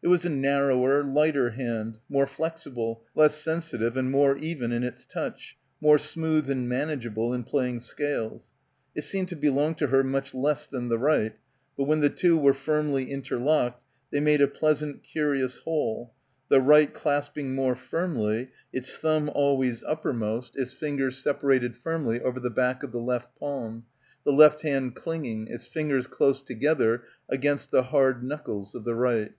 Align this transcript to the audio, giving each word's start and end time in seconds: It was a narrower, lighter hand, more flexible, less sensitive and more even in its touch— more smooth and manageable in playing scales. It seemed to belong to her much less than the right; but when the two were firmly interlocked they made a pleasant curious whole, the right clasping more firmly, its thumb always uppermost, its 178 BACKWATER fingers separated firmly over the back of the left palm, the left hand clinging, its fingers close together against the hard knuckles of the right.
It 0.00 0.06
was 0.06 0.24
a 0.24 0.30
narrower, 0.30 1.02
lighter 1.02 1.50
hand, 1.50 1.98
more 2.08 2.28
flexible, 2.28 3.02
less 3.16 3.34
sensitive 3.34 3.96
and 3.96 4.12
more 4.12 4.36
even 4.36 4.70
in 4.70 4.84
its 4.84 5.04
touch— 5.04 5.56
more 5.80 5.98
smooth 5.98 6.48
and 6.48 6.68
manageable 6.68 7.34
in 7.34 7.42
playing 7.42 7.80
scales. 7.80 8.52
It 8.94 9.02
seemed 9.02 9.28
to 9.30 9.34
belong 9.34 9.74
to 9.74 9.88
her 9.88 10.04
much 10.04 10.34
less 10.36 10.68
than 10.68 10.88
the 10.88 10.98
right; 11.00 11.34
but 11.76 11.84
when 11.84 11.98
the 11.98 12.10
two 12.10 12.38
were 12.38 12.54
firmly 12.54 13.10
interlocked 13.10 13.82
they 14.12 14.20
made 14.20 14.40
a 14.40 14.46
pleasant 14.46 15.02
curious 15.02 15.58
whole, 15.58 16.12
the 16.48 16.60
right 16.60 16.94
clasping 16.94 17.56
more 17.56 17.74
firmly, 17.74 18.50
its 18.72 18.96
thumb 18.96 19.28
always 19.34 19.82
uppermost, 19.82 20.56
its 20.56 20.80
178 20.80 20.80
BACKWATER 20.80 20.86
fingers 20.86 21.18
separated 21.72 21.76
firmly 21.76 22.20
over 22.20 22.38
the 22.38 22.50
back 22.50 22.84
of 22.84 22.92
the 22.92 23.00
left 23.00 23.36
palm, 23.36 23.84
the 24.24 24.32
left 24.32 24.62
hand 24.62 24.94
clinging, 24.94 25.48
its 25.48 25.66
fingers 25.66 26.06
close 26.06 26.40
together 26.40 27.02
against 27.28 27.72
the 27.72 27.82
hard 27.82 28.22
knuckles 28.22 28.76
of 28.76 28.84
the 28.84 28.94
right. 28.94 29.32